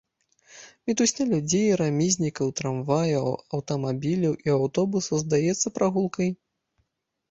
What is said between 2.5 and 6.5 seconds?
трамваяў, аўтамабіляў і аўтобусаў здаецца прагулкай.